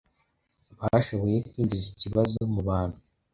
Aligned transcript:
bashoboye 0.79 1.37
kwinjiza 1.49 1.87
ikibazo 1.93 2.37
mu 2.53 2.61
bantu 2.67 2.97